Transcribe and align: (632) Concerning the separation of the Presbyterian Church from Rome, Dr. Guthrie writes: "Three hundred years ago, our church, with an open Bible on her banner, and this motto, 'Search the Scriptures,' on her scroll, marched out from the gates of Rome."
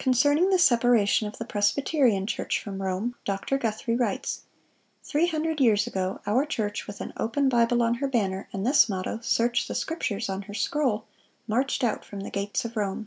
(632) 0.00 0.02
Concerning 0.02 0.50
the 0.50 0.58
separation 0.58 1.28
of 1.28 1.38
the 1.38 1.44
Presbyterian 1.44 2.26
Church 2.26 2.60
from 2.60 2.82
Rome, 2.82 3.14
Dr. 3.24 3.58
Guthrie 3.58 3.94
writes: 3.94 4.42
"Three 5.04 5.28
hundred 5.28 5.60
years 5.60 5.86
ago, 5.86 6.20
our 6.26 6.44
church, 6.44 6.88
with 6.88 7.00
an 7.00 7.12
open 7.16 7.48
Bible 7.48 7.80
on 7.80 7.94
her 8.02 8.08
banner, 8.08 8.48
and 8.52 8.66
this 8.66 8.88
motto, 8.88 9.20
'Search 9.20 9.68
the 9.68 9.76
Scriptures,' 9.76 10.28
on 10.28 10.42
her 10.50 10.54
scroll, 10.54 11.04
marched 11.46 11.84
out 11.84 12.04
from 12.04 12.22
the 12.22 12.28
gates 12.32 12.64
of 12.64 12.76
Rome." 12.76 13.06